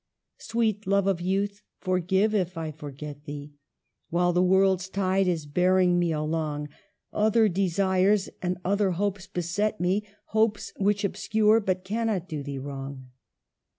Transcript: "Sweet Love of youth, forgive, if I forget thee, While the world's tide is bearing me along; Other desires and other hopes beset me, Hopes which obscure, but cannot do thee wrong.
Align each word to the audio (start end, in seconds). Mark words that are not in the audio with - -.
"Sweet 0.49 0.87
Love 0.87 1.05
of 1.05 1.21
youth, 1.21 1.61
forgive, 1.77 2.33
if 2.33 2.57
I 2.57 2.71
forget 2.71 3.25
thee, 3.25 3.53
While 4.09 4.33
the 4.33 4.41
world's 4.41 4.89
tide 4.89 5.27
is 5.27 5.45
bearing 5.45 5.99
me 5.99 6.11
along; 6.11 6.69
Other 7.13 7.47
desires 7.47 8.27
and 8.41 8.57
other 8.65 8.93
hopes 8.93 9.27
beset 9.27 9.79
me, 9.79 10.03
Hopes 10.29 10.73
which 10.77 11.03
obscure, 11.03 11.59
but 11.59 11.83
cannot 11.83 12.27
do 12.27 12.41
thee 12.41 12.57
wrong. 12.57 13.09